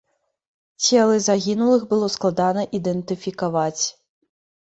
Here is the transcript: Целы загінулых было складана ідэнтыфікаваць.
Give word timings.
Целы 0.85 1.19
загінулых 1.25 1.83
было 1.91 2.07
складана 2.15 2.65
ідэнтыфікаваць. 2.79 3.83